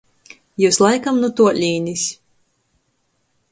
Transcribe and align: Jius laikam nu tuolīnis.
Jius 0.61 0.79
laikam 0.85 1.19
nu 1.25 1.29
tuolīnis. 1.41 2.07